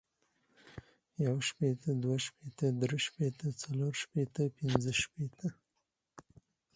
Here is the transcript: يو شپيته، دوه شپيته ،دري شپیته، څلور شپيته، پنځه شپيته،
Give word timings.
يو 1.25 1.35
شپيته، 1.47 1.91
دوه 2.03 2.17
شپيته 2.25 2.67
،دري 2.81 2.99
شپیته، 3.07 3.47
څلور 3.61 3.91
شپيته، 4.03 4.43
پنځه 4.57 4.91
شپيته، 5.01 5.47